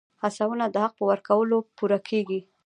[0.23, 2.39] هڅونه د حق په ورکولو پوره کېږي.